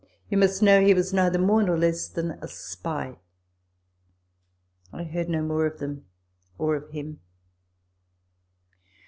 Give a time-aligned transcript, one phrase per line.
[0.29, 3.19] You must know he was neither more nor less than a spy."
[4.91, 6.05] I heard no more of them,
[6.57, 7.19] or of him.